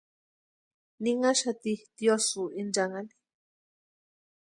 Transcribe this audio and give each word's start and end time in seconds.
Ninhaxati 1.03 1.73
tiosïo 1.95 2.43
inchanhani. 2.61 3.13